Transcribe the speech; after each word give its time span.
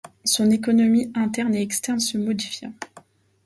Son 0.25 0.49
économie 0.49 1.11
interne 1.13 1.53
et 1.53 1.61
externe 1.61 1.99
se 1.99 2.17
modifia. 2.17 2.71